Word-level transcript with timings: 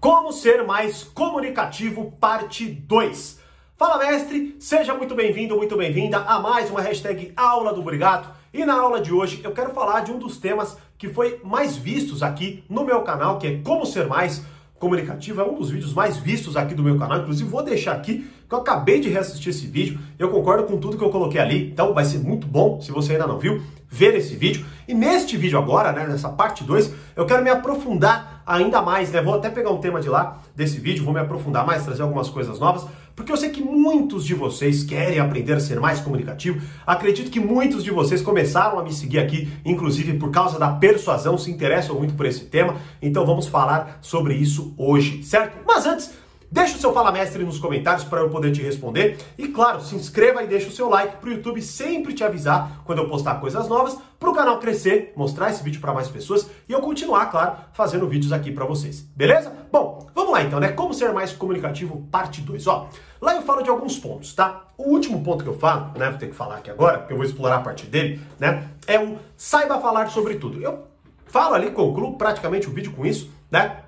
Como 0.00 0.32
ser 0.32 0.64
mais 0.64 1.04
comunicativo, 1.04 2.12
parte 2.18 2.64
2. 2.64 3.38
Fala 3.76 3.98
mestre, 3.98 4.56
seja 4.58 4.94
muito 4.94 5.14
bem-vindo, 5.14 5.54
muito 5.54 5.76
bem-vinda 5.76 6.16
a 6.20 6.40
mais 6.40 6.70
uma 6.70 6.80
hashtag 6.80 7.34
Aula 7.36 7.74
do 7.74 7.82
Brigato. 7.82 8.30
E 8.50 8.64
na 8.64 8.80
aula 8.80 9.02
de 9.02 9.12
hoje 9.12 9.42
eu 9.44 9.52
quero 9.52 9.74
falar 9.74 10.00
de 10.00 10.10
um 10.10 10.18
dos 10.18 10.38
temas 10.38 10.78
que 10.96 11.10
foi 11.10 11.38
mais 11.44 11.76
vistos 11.76 12.22
aqui 12.22 12.64
no 12.66 12.82
meu 12.82 13.02
canal, 13.02 13.38
que 13.38 13.46
é 13.46 13.60
como 13.62 13.84
ser 13.84 14.06
mais 14.06 14.42
comunicativo. 14.42 14.59
É 14.82 15.42
um 15.44 15.54
dos 15.54 15.70
vídeos 15.70 15.92
mais 15.92 16.16
vistos 16.16 16.56
aqui 16.56 16.74
do 16.74 16.82
meu 16.82 16.98
canal. 16.98 17.20
Inclusive, 17.20 17.46
vou 17.46 17.62
deixar 17.62 17.92
aqui 17.92 18.26
que 18.48 18.54
eu 18.54 18.60
acabei 18.60 18.98
de 18.98 19.10
reassistir 19.10 19.50
esse 19.50 19.66
vídeo. 19.66 19.98
Eu 20.18 20.30
concordo 20.30 20.64
com 20.64 20.78
tudo 20.78 20.96
que 20.96 21.04
eu 21.04 21.10
coloquei 21.10 21.38
ali, 21.38 21.70
então 21.70 21.92
vai 21.92 22.04
ser 22.04 22.18
muito 22.18 22.46
bom, 22.46 22.80
se 22.80 22.90
você 22.90 23.12
ainda 23.12 23.26
não 23.26 23.38
viu, 23.38 23.62
ver 23.90 24.14
esse 24.14 24.34
vídeo. 24.34 24.64
E 24.88 24.94
neste 24.94 25.36
vídeo 25.36 25.58
agora, 25.58 25.92
né, 25.92 26.06
nessa 26.06 26.30
parte 26.30 26.64
2, 26.64 26.92
eu 27.14 27.26
quero 27.26 27.44
me 27.44 27.50
aprofundar 27.50 28.42
ainda 28.46 28.80
mais, 28.80 29.12
né? 29.12 29.20
Vou 29.20 29.34
até 29.34 29.50
pegar 29.50 29.70
um 29.70 29.78
tema 29.78 30.00
de 30.00 30.08
lá 30.08 30.38
desse 30.56 30.80
vídeo, 30.80 31.04
vou 31.04 31.12
me 31.12 31.20
aprofundar 31.20 31.66
mais, 31.66 31.84
trazer 31.84 32.02
algumas 32.02 32.30
coisas 32.30 32.58
novas, 32.58 32.86
porque 33.20 33.32
eu 33.32 33.36
sei 33.36 33.50
que 33.50 33.62
muitos 33.62 34.24
de 34.24 34.34
vocês 34.34 34.82
querem 34.82 35.18
aprender 35.18 35.52
a 35.52 35.60
ser 35.60 35.78
mais 35.78 36.00
comunicativo. 36.00 36.58
Acredito 36.86 37.30
que 37.30 37.38
muitos 37.38 37.84
de 37.84 37.90
vocês 37.90 38.22
começaram 38.22 38.78
a 38.78 38.82
me 38.82 38.94
seguir 38.94 39.18
aqui, 39.18 39.52
inclusive 39.62 40.14
por 40.14 40.30
causa 40.30 40.58
da 40.58 40.70
persuasão, 40.70 41.36
se 41.36 41.50
interessam 41.50 41.96
muito 41.96 42.14
por 42.14 42.24
esse 42.24 42.46
tema. 42.46 42.76
Então 43.02 43.26
vamos 43.26 43.46
falar 43.46 43.98
sobre 44.00 44.32
isso 44.34 44.72
hoje, 44.74 45.22
certo? 45.22 45.58
Mas 45.66 45.84
antes, 45.84 46.12
Deixa 46.52 46.76
o 46.76 46.80
seu 46.80 46.92
Fala 46.92 47.12
Mestre 47.12 47.44
nos 47.44 47.60
comentários 47.60 48.02
para 48.02 48.22
eu 48.22 48.28
poder 48.28 48.50
te 48.50 48.60
responder. 48.60 49.16
E 49.38 49.46
claro, 49.46 49.80
se 49.80 49.94
inscreva 49.94 50.42
e 50.42 50.48
deixa 50.48 50.66
o 50.66 50.72
seu 50.72 50.88
like 50.88 51.18
para 51.18 51.30
o 51.30 51.32
YouTube 51.32 51.62
sempre 51.62 52.12
te 52.12 52.24
avisar 52.24 52.82
quando 52.84 52.98
eu 52.98 53.08
postar 53.08 53.36
coisas 53.36 53.68
novas, 53.68 53.96
para 54.18 54.28
o 54.28 54.34
canal 54.34 54.58
crescer, 54.58 55.12
mostrar 55.14 55.50
esse 55.50 55.62
vídeo 55.62 55.80
para 55.80 55.94
mais 55.94 56.08
pessoas 56.08 56.50
e 56.68 56.72
eu 56.72 56.80
continuar, 56.80 57.26
claro, 57.26 57.56
fazendo 57.72 58.08
vídeos 58.08 58.32
aqui 58.32 58.50
para 58.50 58.64
vocês. 58.64 59.00
Beleza? 59.14 59.52
Bom, 59.70 60.08
vamos 60.12 60.32
lá 60.32 60.42
então, 60.42 60.58
né? 60.58 60.72
Como 60.72 60.92
ser 60.92 61.12
mais 61.12 61.32
comunicativo, 61.32 62.04
parte 62.10 62.40
2. 62.40 62.66
Ó, 62.66 62.88
lá 63.20 63.36
eu 63.36 63.42
falo 63.42 63.62
de 63.62 63.70
alguns 63.70 63.96
pontos, 63.96 64.34
tá? 64.34 64.64
O 64.76 64.90
último 64.90 65.22
ponto 65.22 65.44
que 65.44 65.50
eu 65.50 65.56
falo, 65.56 65.96
né? 65.96 66.10
Vou 66.10 66.18
ter 66.18 66.26
que 66.26 66.34
falar 66.34 66.56
aqui 66.56 66.68
agora, 66.68 66.98
porque 66.98 67.12
eu 67.12 67.16
vou 67.16 67.24
explorar 67.24 67.58
a 67.58 67.60
partir 67.60 67.86
dele, 67.86 68.20
né? 68.40 68.68
É 68.88 68.98
o 68.98 69.18
saiba 69.36 69.78
falar 69.78 70.08
sobre 70.08 70.34
tudo. 70.34 70.60
Eu 70.60 70.84
falo 71.26 71.54
ali, 71.54 71.70
concluo 71.70 72.18
praticamente 72.18 72.68
o 72.68 72.72
vídeo 72.72 72.90
com 72.90 73.06
isso, 73.06 73.30
né? 73.48 73.84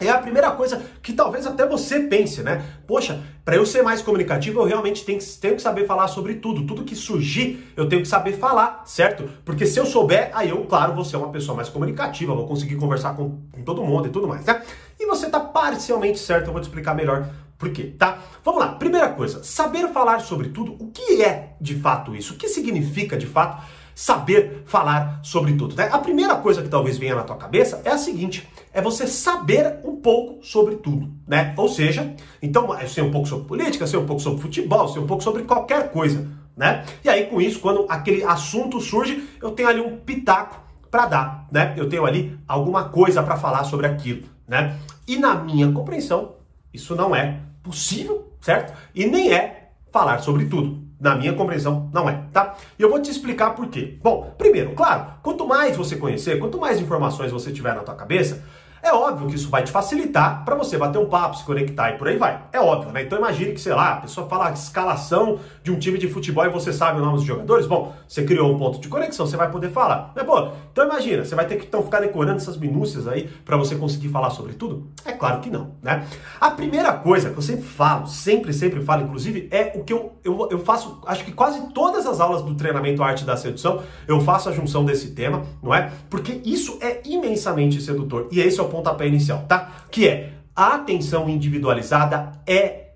É 0.00 0.08
a 0.10 0.18
primeira 0.18 0.52
coisa 0.52 0.80
que 1.02 1.12
talvez 1.12 1.44
até 1.44 1.66
você 1.66 2.00
pense, 2.00 2.40
né? 2.40 2.64
Poxa, 2.86 3.20
para 3.44 3.56
eu 3.56 3.66
ser 3.66 3.82
mais 3.82 4.00
comunicativo, 4.00 4.60
eu 4.60 4.64
realmente 4.64 5.04
tenho 5.04 5.18
que, 5.18 5.24
tenho 5.24 5.56
que 5.56 5.62
saber 5.62 5.86
falar 5.86 6.06
sobre 6.06 6.36
tudo. 6.36 6.64
Tudo 6.64 6.84
que 6.84 6.94
surgir, 6.94 7.72
eu 7.76 7.88
tenho 7.88 8.02
que 8.02 8.08
saber 8.08 8.34
falar, 8.34 8.82
certo? 8.86 9.28
Porque 9.44 9.66
se 9.66 9.78
eu 9.78 9.84
souber, 9.84 10.30
aí 10.34 10.50
eu, 10.50 10.64
claro, 10.66 10.94
vou 10.94 11.04
ser 11.04 11.16
uma 11.16 11.30
pessoa 11.30 11.56
mais 11.56 11.68
comunicativa, 11.68 12.32
vou 12.32 12.46
conseguir 12.46 12.76
conversar 12.76 13.16
com, 13.16 13.40
com 13.50 13.62
todo 13.62 13.82
mundo 13.82 14.06
e 14.06 14.10
tudo 14.10 14.28
mais, 14.28 14.44
né? 14.44 14.62
E 15.00 15.04
você 15.04 15.28
tá 15.28 15.40
parcialmente 15.40 16.18
certo, 16.20 16.46
eu 16.46 16.52
vou 16.52 16.60
te 16.60 16.64
explicar 16.64 16.94
melhor 16.94 17.28
por 17.58 17.70
quê, 17.70 17.92
tá? 17.98 18.18
Vamos 18.44 18.60
lá, 18.60 18.68
primeira 18.68 19.08
coisa, 19.08 19.42
saber 19.42 19.88
falar 19.88 20.20
sobre 20.20 20.50
tudo. 20.50 20.76
O 20.78 20.92
que 20.92 21.22
é 21.22 21.56
de 21.60 21.74
fato 21.74 22.14
isso? 22.14 22.34
O 22.34 22.36
que 22.36 22.48
significa 22.48 23.16
de 23.16 23.26
fato 23.26 23.66
saber 23.96 24.62
falar 24.64 25.18
sobre 25.24 25.54
tudo? 25.54 25.74
Né? 25.74 25.88
A 25.90 25.98
primeira 25.98 26.36
coisa 26.36 26.62
que 26.62 26.68
talvez 26.68 26.96
venha 26.96 27.16
na 27.16 27.24
tua 27.24 27.36
cabeça 27.36 27.82
é 27.84 27.90
a 27.90 27.98
seguinte 27.98 28.48
é 28.72 28.80
você 28.80 29.06
saber 29.06 29.80
um 29.84 29.96
pouco 29.96 30.44
sobre 30.44 30.76
tudo, 30.76 31.10
né? 31.26 31.54
Ou 31.56 31.68
seja, 31.68 32.14
então, 32.42 32.78
eu 32.78 32.88
sei 32.88 33.02
um 33.02 33.10
pouco 33.10 33.28
sobre 33.28 33.46
política, 33.46 33.86
sei 33.86 33.98
um 33.98 34.06
pouco 34.06 34.22
sobre 34.22 34.40
futebol, 34.40 34.88
sei 34.88 35.02
um 35.02 35.06
pouco 35.06 35.22
sobre 35.22 35.42
qualquer 35.42 35.90
coisa, 35.90 36.28
né? 36.56 36.84
E 37.04 37.08
aí, 37.08 37.26
com 37.26 37.40
isso, 37.40 37.60
quando 37.60 37.86
aquele 37.88 38.24
assunto 38.24 38.80
surge, 38.80 39.28
eu 39.42 39.50
tenho 39.52 39.68
ali 39.68 39.80
um 39.80 39.96
pitaco 39.98 40.60
para 40.90 41.06
dar, 41.06 41.48
né? 41.50 41.74
Eu 41.76 41.88
tenho 41.88 42.04
ali 42.04 42.38
alguma 42.46 42.88
coisa 42.88 43.22
para 43.22 43.36
falar 43.36 43.64
sobre 43.64 43.86
aquilo, 43.86 44.26
né? 44.46 44.76
E 45.06 45.16
na 45.16 45.34
minha 45.34 45.70
compreensão, 45.72 46.34
isso 46.72 46.94
não 46.94 47.14
é 47.14 47.40
possível, 47.62 48.32
certo? 48.40 48.76
E 48.94 49.06
nem 49.06 49.32
é 49.32 49.70
falar 49.90 50.18
sobre 50.18 50.46
tudo. 50.46 50.86
Na 51.00 51.14
minha 51.14 51.32
compreensão, 51.32 51.88
não 51.92 52.08
é, 52.08 52.24
tá? 52.32 52.56
E 52.76 52.82
eu 52.82 52.90
vou 52.90 53.00
te 53.00 53.08
explicar 53.08 53.50
por 53.50 53.68
quê. 53.68 53.96
Bom, 54.02 54.34
primeiro, 54.36 54.72
claro, 54.72 55.12
quanto 55.22 55.46
mais 55.46 55.76
você 55.76 55.94
conhecer, 55.94 56.40
quanto 56.40 56.58
mais 56.58 56.80
informações 56.80 57.30
você 57.30 57.52
tiver 57.52 57.72
na 57.72 57.82
tua 57.82 57.94
cabeça, 57.94 58.44
é 58.82 58.92
óbvio 58.92 59.28
que 59.28 59.34
isso 59.34 59.48
vai 59.48 59.62
te 59.62 59.70
facilitar 59.70 60.44
para 60.44 60.54
você 60.54 60.76
bater 60.78 60.98
um 60.98 61.06
papo, 61.06 61.36
se 61.36 61.44
conectar 61.44 61.90
e 61.90 61.98
por 61.98 62.08
aí 62.08 62.16
vai. 62.16 62.42
É 62.52 62.60
óbvio, 62.60 62.92
né? 62.92 63.02
Então 63.02 63.18
imagine 63.18 63.52
que, 63.52 63.60
sei 63.60 63.74
lá, 63.74 63.94
a 63.94 63.96
pessoa 63.96 64.28
fala 64.28 64.48
a 64.48 64.52
escalação 64.52 65.38
de 65.62 65.70
um 65.70 65.78
time 65.78 65.98
de 65.98 66.08
futebol 66.08 66.44
e 66.44 66.48
você 66.48 66.72
sabe 66.72 67.00
o 67.00 67.04
nome 67.04 67.16
dos 67.16 67.24
jogadores. 67.24 67.66
Bom, 67.66 67.94
você 68.06 68.24
criou 68.24 68.52
um 68.52 68.58
ponto 68.58 68.80
de 68.80 68.88
conexão, 68.88 69.26
você 69.26 69.36
vai 69.36 69.50
poder 69.50 69.70
falar. 69.70 70.12
Mas, 70.14 70.24
pô, 70.24 70.48
então 70.72 70.84
imagina, 70.84 71.24
você 71.24 71.34
vai 71.34 71.46
ter 71.46 71.56
que 71.56 71.66
então 71.66 71.82
ficar 71.82 72.00
decorando 72.00 72.36
essas 72.36 72.56
minúcias 72.56 73.06
aí 73.08 73.28
para 73.44 73.56
você 73.56 73.76
conseguir 73.76 74.08
falar 74.08 74.30
sobre 74.30 74.54
tudo? 74.54 74.88
É 75.04 75.12
claro 75.12 75.40
que 75.40 75.50
não, 75.50 75.72
né? 75.82 76.06
A 76.40 76.50
primeira 76.50 76.92
coisa 76.92 77.30
que 77.30 77.38
eu 77.38 77.42
sempre 77.42 77.64
falo, 77.64 78.06
sempre, 78.06 78.52
sempre 78.52 78.80
falo, 78.82 79.02
inclusive, 79.02 79.48
é 79.50 79.72
o 79.74 79.84
que 79.84 79.92
eu, 79.92 80.12
eu, 80.24 80.48
eu 80.50 80.58
faço, 80.60 81.00
acho 81.06 81.24
que 81.24 81.32
quase 81.32 81.72
todas 81.72 82.06
as 82.06 82.20
aulas 82.20 82.42
do 82.42 82.54
treinamento 82.54 83.02
Arte 83.02 83.24
da 83.24 83.36
Sedução, 83.36 83.82
eu 84.06 84.20
faço 84.20 84.48
a 84.48 84.52
junção 84.52 84.84
desse 84.84 85.10
tema, 85.10 85.42
não 85.62 85.74
é? 85.74 85.90
Porque 86.08 86.40
isso 86.44 86.78
é 86.80 87.02
imensamente 87.04 87.80
sedutor. 87.80 88.28
E 88.30 88.40
esse 88.40 88.60
é 88.60 88.62
o 88.62 88.67
pontapé 88.68 89.06
inicial, 89.06 89.44
tá? 89.48 89.70
Que 89.90 90.08
é 90.08 90.32
a 90.54 90.74
atenção 90.74 91.28
individualizada 91.28 92.32
é 92.46 92.88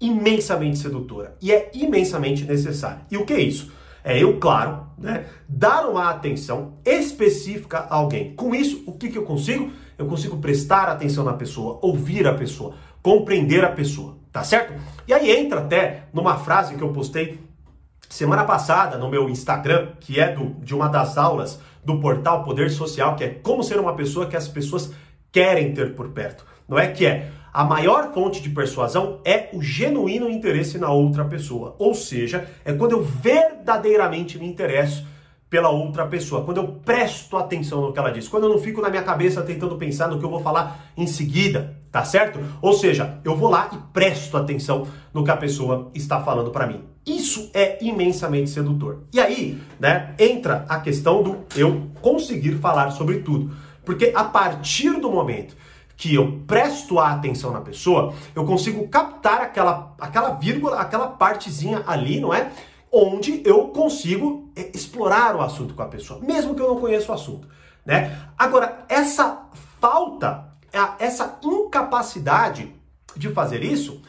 imensamente 0.00 0.78
sedutora 0.78 1.36
e 1.40 1.52
é 1.52 1.70
imensamente 1.74 2.44
necessária. 2.44 3.02
E 3.10 3.16
o 3.16 3.24
que 3.24 3.32
é 3.32 3.40
isso? 3.40 3.72
É 4.04 4.20
eu, 4.20 4.38
claro, 4.38 4.86
né, 4.98 5.26
dar 5.48 5.88
uma 5.88 6.10
atenção 6.10 6.74
específica 6.84 7.78
a 7.78 7.94
alguém. 7.94 8.34
Com 8.34 8.54
isso, 8.54 8.82
o 8.86 8.92
que, 8.92 9.08
que 9.08 9.18
eu 9.18 9.24
consigo? 9.24 9.70
Eu 9.96 10.06
consigo 10.06 10.38
prestar 10.38 10.88
atenção 10.88 11.24
na 11.24 11.34
pessoa, 11.34 11.78
ouvir 11.82 12.26
a 12.26 12.34
pessoa, 12.34 12.74
compreender 13.00 13.64
a 13.64 13.70
pessoa, 13.70 14.16
tá 14.32 14.42
certo? 14.42 14.72
E 15.06 15.12
aí 15.12 15.30
entra 15.30 15.60
até 15.60 16.04
numa 16.12 16.36
frase 16.38 16.74
que 16.74 16.82
eu 16.82 16.92
postei 16.92 17.38
semana 18.12 18.44
passada 18.44 18.98
no 18.98 19.08
meu 19.08 19.26
Instagram, 19.30 19.92
que 19.98 20.20
é 20.20 20.34
do, 20.34 20.50
de 20.62 20.74
uma 20.74 20.86
das 20.86 21.16
aulas 21.16 21.58
do 21.82 21.98
portal 21.98 22.44
Poder 22.44 22.70
Social, 22.70 23.16
que 23.16 23.24
é 23.24 23.28
como 23.30 23.64
ser 23.64 23.80
uma 23.80 23.96
pessoa 23.96 24.26
que 24.26 24.36
as 24.36 24.46
pessoas 24.46 24.92
querem 25.32 25.72
ter 25.72 25.94
por 25.94 26.10
perto. 26.10 26.44
Não 26.68 26.78
é 26.78 26.88
que 26.88 27.06
é 27.06 27.30
a 27.54 27.64
maior 27.64 28.12
fonte 28.12 28.42
de 28.42 28.50
persuasão 28.50 29.18
é 29.24 29.48
o 29.54 29.62
genuíno 29.62 30.28
interesse 30.28 30.76
na 30.76 30.90
outra 30.90 31.24
pessoa. 31.24 31.74
Ou 31.78 31.94
seja, 31.94 32.46
é 32.66 32.74
quando 32.74 32.92
eu 32.92 33.02
verdadeiramente 33.02 34.38
me 34.38 34.46
interesso 34.46 35.06
pela 35.48 35.70
outra 35.70 36.06
pessoa, 36.06 36.44
quando 36.44 36.58
eu 36.58 36.68
presto 36.68 37.38
atenção 37.38 37.80
no 37.80 37.94
que 37.94 37.98
ela 37.98 38.12
diz, 38.12 38.28
quando 38.28 38.44
eu 38.44 38.50
não 38.50 38.58
fico 38.58 38.82
na 38.82 38.90
minha 38.90 39.02
cabeça 39.02 39.40
tentando 39.40 39.76
pensar 39.76 40.08
no 40.08 40.18
que 40.18 40.24
eu 40.24 40.30
vou 40.30 40.40
falar 40.40 40.92
em 40.98 41.06
seguida, 41.06 41.78
tá 41.90 42.04
certo? 42.04 42.38
Ou 42.60 42.74
seja, 42.74 43.20
eu 43.24 43.34
vou 43.34 43.48
lá 43.48 43.70
e 43.72 43.76
presto 43.90 44.36
atenção 44.36 44.86
no 45.14 45.24
que 45.24 45.30
a 45.30 45.36
pessoa 45.36 45.90
está 45.94 46.20
falando 46.20 46.50
para 46.50 46.66
mim. 46.66 46.91
Isso 47.04 47.50
é 47.52 47.84
imensamente 47.84 48.50
sedutor. 48.50 49.04
E 49.12 49.20
aí, 49.20 49.60
né, 49.80 50.14
entra 50.18 50.64
a 50.68 50.78
questão 50.78 51.22
do 51.22 51.44
eu 51.56 51.88
conseguir 52.00 52.58
falar 52.58 52.90
sobre 52.90 53.20
tudo. 53.20 53.54
Porque 53.84 54.12
a 54.14 54.24
partir 54.24 55.00
do 55.00 55.10
momento 55.10 55.56
que 55.96 56.14
eu 56.14 56.40
presto 56.46 56.98
a 56.98 57.12
atenção 57.12 57.52
na 57.52 57.60
pessoa, 57.60 58.14
eu 58.34 58.44
consigo 58.44 58.86
captar 58.88 59.40
aquela, 59.40 59.94
aquela 60.00 60.30
vírgula, 60.30 60.80
aquela 60.80 61.08
partezinha 61.08 61.82
ali, 61.86 62.20
não 62.20 62.32
é? 62.32 62.50
Onde 62.90 63.42
eu 63.44 63.68
consigo 63.68 64.50
é, 64.54 64.70
explorar 64.74 65.34
o 65.36 65.40
assunto 65.40 65.74
com 65.74 65.82
a 65.82 65.86
pessoa, 65.86 66.20
mesmo 66.20 66.54
que 66.54 66.60
eu 66.60 66.68
não 66.68 66.80
conheça 66.80 67.10
o 67.10 67.14
assunto, 67.14 67.48
né? 67.86 68.18
Agora, 68.36 68.84
essa 68.88 69.46
falta, 69.80 70.48
essa 70.98 71.38
incapacidade 71.42 72.72
de 73.16 73.28
fazer 73.30 73.62
isso, 73.62 74.02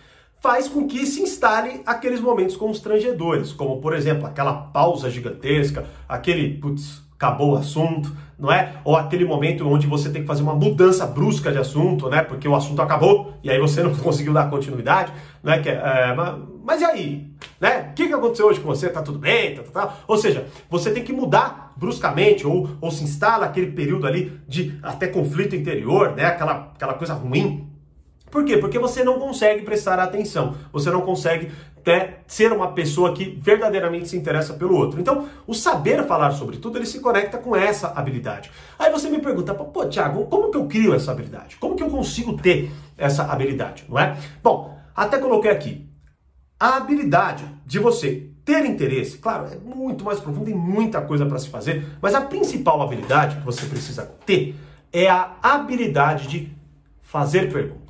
faz 0.44 0.68
com 0.68 0.86
que 0.86 1.06
se 1.06 1.22
instale 1.22 1.82
aqueles 1.86 2.20
momentos 2.20 2.58
constrangedores, 2.58 3.54
como 3.54 3.80
por 3.80 3.96
exemplo, 3.96 4.28
aquela 4.28 4.54
pausa 4.54 5.10
gigantesca, 5.10 5.86
aquele 6.08 6.56
putz, 6.58 7.02
acabou 7.14 7.54
o 7.54 7.56
assunto, 7.56 8.14
não 8.38 8.52
é? 8.52 8.74
Ou 8.84 8.98
aquele 8.98 9.24
momento 9.24 9.66
onde 9.66 9.88
você 9.88 10.10
tem 10.10 10.24
que 10.24 10.28
fazer 10.28 10.44
uma 10.44 10.54
mudança 10.54 11.08
brusca 11.08 11.50
de 11.50 11.60
assunto, 11.60 12.10
né? 12.10 12.22
Porque 12.22 12.46
o 12.46 12.54
assunto 12.54 12.82
acabou 12.82 13.36
e 13.42 13.50
aí 13.50 13.58
você 13.58 13.82
não 13.84 13.96
conseguiu 13.96 14.34
dar 14.34 14.50
continuidade, 14.50 15.14
né? 15.42 15.60
Que, 15.60 15.70
é, 15.70 16.14
mas, 16.14 16.36
mas 16.62 16.82
e 16.82 16.86
aí? 16.86 17.32
Né? 17.62 17.92
O 17.92 17.94
que, 17.94 18.08
que 18.08 18.14
aconteceu 18.14 18.48
hoje 18.48 18.60
com 18.60 18.68
você? 18.68 18.90
Tá 18.90 19.02
tudo 19.02 19.20
bem? 19.20 19.56
Tá, 19.56 19.64
tá, 19.64 19.88
tá. 19.88 19.96
Ou 20.06 20.18
seja, 20.18 20.46
você 20.70 20.92
tem 20.92 21.06
que 21.06 21.14
mudar 21.14 21.72
bruscamente 21.78 22.46
ou, 22.46 22.70
ou 22.82 22.92
se 22.92 23.06
instala 23.06 23.46
aquele 23.46 23.72
período 23.72 24.06
ali 24.06 24.38
de 24.46 24.78
até 24.84 25.08
conflito 25.08 25.56
interior, 25.56 26.14
né? 26.18 26.26
Aquela, 26.26 26.74
aquela 26.76 26.96
coisa 26.96 27.14
ruim. 27.14 27.73
Por 28.34 28.44
quê? 28.44 28.58
Porque 28.58 28.80
você 28.80 29.04
não 29.04 29.20
consegue 29.20 29.62
prestar 29.62 30.00
atenção, 30.00 30.56
você 30.72 30.90
não 30.90 31.02
consegue 31.02 31.52
é 31.86 32.14
ser 32.26 32.52
uma 32.52 32.72
pessoa 32.72 33.14
que 33.14 33.38
verdadeiramente 33.40 34.08
se 34.08 34.18
interessa 34.18 34.56
pelo 34.56 34.76
outro. 34.76 35.00
Então, 35.00 35.28
o 35.46 35.54
saber 35.54 36.04
falar 36.08 36.32
sobre 36.32 36.58
tudo, 36.58 36.80
ele 36.80 36.86
se 36.86 37.00
conecta 37.00 37.38
com 37.38 37.56
essa 37.56 37.90
habilidade. 37.90 38.50
Aí 38.80 38.90
você 38.90 39.08
me 39.08 39.20
pergunta, 39.20 39.54
pô, 39.54 39.86
Thiago, 39.86 40.26
como 40.26 40.50
que 40.50 40.58
eu 40.58 40.66
crio 40.66 40.96
essa 40.96 41.12
habilidade? 41.12 41.58
Como 41.58 41.76
que 41.76 41.84
eu 41.84 41.90
consigo 41.90 42.36
ter 42.38 42.72
essa 42.98 43.24
habilidade, 43.26 43.86
não 43.88 44.00
é? 44.00 44.18
Bom, 44.42 44.80
até 44.96 45.20
coloquei 45.20 45.52
aqui. 45.52 45.88
A 46.60 46.78
habilidade 46.78 47.46
de 47.68 47.78
você 47.78 48.30
ter 48.44 48.66
interesse, 48.66 49.20
claro, 49.20 49.48
é 49.52 49.58
muito 49.58 50.04
mais 50.04 50.20
profundo, 50.20 50.46
tem 50.46 50.56
muita 50.56 51.02
coisa 51.02 51.26
para 51.26 51.38
se 51.38 51.50
fazer, 51.50 51.86
mas 52.02 52.16
a 52.16 52.22
principal 52.22 52.82
habilidade 52.82 53.36
que 53.36 53.46
você 53.46 53.66
precisa 53.68 54.10
ter 54.26 54.56
é 54.92 55.08
a 55.08 55.36
habilidade 55.44 56.28
de 56.28 56.52
fazer 57.02 57.52
perguntas. 57.52 57.83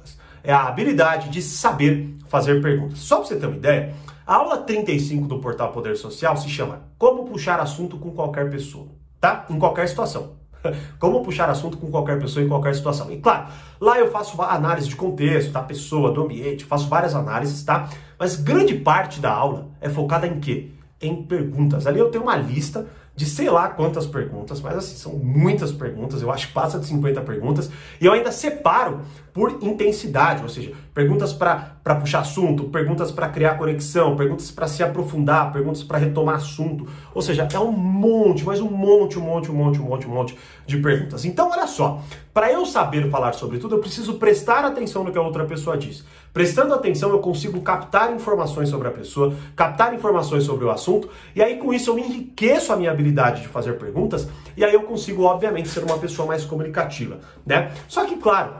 É 0.43 0.51
a 0.51 0.67
habilidade 0.67 1.29
de 1.29 1.41
saber 1.41 2.17
fazer 2.27 2.61
perguntas. 2.61 2.99
Só 2.99 3.17
para 3.17 3.25
você 3.25 3.35
ter 3.37 3.45
uma 3.45 3.55
ideia, 3.55 3.93
a 4.27 4.35
aula 4.35 4.57
35 4.57 5.27
do 5.27 5.39
Portal 5.39 5.71
Poder 5.71 5.95
Social 5.95 6.35
se 6.35 6.49
chama 6.49 6.81
Como 6.97 7.25
puxar 7.25 7.59
assunto 7.59 7.97
com 7.97 8.11
qualquer 8.11 8.49
pessoa, 8.49 8.87
tá? 9.21 9.45
Em 9.49 9.57
qualquer 9.57 9.87
situação. 9.87 10.33
Como 10.99 11.23
puxar 11.23 11.49
assunto 11.49 11.77
com 11.77 11.91
qualquer 11.91 12.19
pessoa 12.19 12.43
em 12.43 12.47
qualquer 12.47 12.73
situação. 12.73 13.11
E 13.11 13.17
claro, 13.17 13.47
lá 13.79 13.99
eu 13.99 14.09
faço 14.11 14.41
análise 14.41 14.87
de 14.87 14.95
contexto, 14.95 15.51
da 15.51 15.61
pessoa, 15.61 16.11
do 16.11 16.23
ambiente, 16.23 16.65
faço 16.65 16.87
várias 16.87 17.15
análises, 17.15 17.63
tá? 17.63 17.89
Mas 18.17 18.35
grande 18.35 18.75
parte 18.75 19.19
da 19.19 19.31
aula 19.31 19.67
é 19.81 19.89
focada 19.89 20.25
em 20.25 20.39
quê? 20.39 20.71
Em 21.01 21.23
perguntas. 21.23 21.85
Ali 21.85 21.99
eu 21.99 22.09
tenho 22.09 22.23
uma 22.23 22.37
lista 22.37 22.87
de 23.15 23.25
sei 23.25 23.49
lá 23.49 23.69
quantas 23.69 24.07
perguntas, 24.07 24.59
mas 24.59 24.75
assim, 24.75 24.95
são 24.95 25.13
muitas 25.13 25.71
perguntas, 25.71 26.21
eu 26.21 26.31
acho 26.31 26.47
que 26.47 26.53
passa 26.53 26.79
de 26.79 26.85
50 26.87 27.21
perguntas, 27.21 27.69
e 28.01 28.05
eu 28.05 28.13
ainda 28.13 28.31
separo 28.31 29.01
por 29.31 29.59
intensidade, 29.61 30.41
ou 30.41 30.49
seja, 30.49 30.73
perguntas 30.93 31.33
para 31.33 31.95
puxar 31.99 32.19
assunto, 32.19 32.65
perguntas 32.65 33.11
para 33.11 33.27
criar 33.27 33.55
conexão, 33.57 34.15
perguntas 34.15 34.51
para 34.51 34.67
se 34.67 34.83
aprofundar, 34.83 35.51
perguntas 35.51 35.83
para 35.83 35.97
retomar 35.97 36.35
assunto, 36.35 36.87
ou 37.13 37.21
seja, 37.21 37.47
é 37.51 37.59
um 37.59 37.71
monte, 37.71 38.45
mas 38.45 38.61
um 38.61 38.69
monte, 38.69 39.17
um 39.17 39.21
monte, 39.21 39.51
um 39.51 39.55
monte, 39.55 39.79
um 39.79 39.83
monte, 39.83 40.07
um 40.07 40.11
monte 40.11 40.37
de 40.65 40.77
perguntas. 40.77 41.25
Então, 41.25 41.49
olha 41.49 41.67
só, 41.67 42.01
para 42.33 42.51
eu 42.51 42.65
saber 42.65 43.09
falar 43.09 43.33
sobre 43.33 43.57
tudo, 43.57 43.75
eu 43.75 43.79
preciso 43.79 44.15
prestar 44.15 44.63
atenção 44.65 45.03
no 45.03 45.11
que 45.11 45.17
a 45.17 45.21
outra 45.21 45.45
pessoa 45.45 45.77
diz. 45.77 46.03
Prestando 46.31 46.73
atenção, 46.73 47.09
eu 47.09 47.19
consigo 47.19 47.61
captar 47.61 48.13
informações 48.13 48.69
sobre 48.69 48.87
a 48.87 48.91
pessoa, 48.91 49.35
captar 49.55 49.93
informações 49.93 50.43
sobre 50.43 50.65
o 50.65 50.71
assunto, 50.71 51.09
e 51.35 51.43
aí 51.43 51.57
com 51.57 51.73
isso 51.73 51.91
eu 51.91 51.99
enriqueço 51.99 52.73
a 52.73 52.75
minha 52.75 52.91
habilidade 52.91 53.41
de 53.41 53.47
fazer 53.47 53.73
perguntas, 53.73 54.27
e 54.55 54.63
aí 54.63 54.73
eu 54.73 54.83
consigo, 54.83 55.23
obviamente, 55.23 55.69
ser 55.69 55.83
uma 55.83 55.97
pessoa 55.97 56.27
mais 56.27 56.45
comunicativa, 56.45 57.19
né? 57.45 57.71
Só 57.87 58.05
que, 58.05 58.15
claro, 58.17 58.53